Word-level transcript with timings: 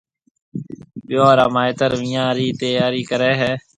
ٻيون 1.07 1.29
را 1.37 1.45
مائيتر 1.55 1.91
وينيان 1.99 2.29
رِي 2.37 2.47
تياري 2.61 3.01
ڪرَي 3.09 3.31
ھيََََ 3.41 3.51